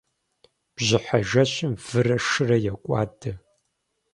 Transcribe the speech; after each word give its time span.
Бжьыхьэ 0.75 1.19
жэщым 1.29 1.73
вырэ 1.85 2.17
шырэ 2.27 2.57
йокӀуадэ. 2.65 3.31